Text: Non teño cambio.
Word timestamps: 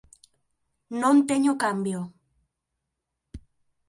Non 1.01 1.15
teño 1.29 1.53
cambio. 1.63 1.99